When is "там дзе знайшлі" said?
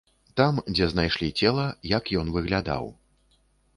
0.39-1.29